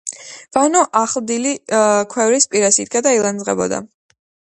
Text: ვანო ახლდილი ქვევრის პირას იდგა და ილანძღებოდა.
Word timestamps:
ვანო 0.55 0.79
ახლდილი 1.01 1.51
ქვევრის 2.13 2.47
პირას 2.55 2.79
იდგა 2.85 3.03
და 3.09 3.13
ილანძღებოდა. 3.19 3.83